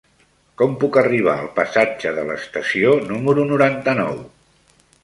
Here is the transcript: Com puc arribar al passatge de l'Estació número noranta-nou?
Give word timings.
Com 0.61 0.71
puc 0.83 0.97
arribar 1.01 1.35
al 1.43 1.51
passatge 1.59 2.15
de 2.17 2.27
l'Estació 2.33 2.99
número 3.13 3.47
noranta-nou? 3.55 4.23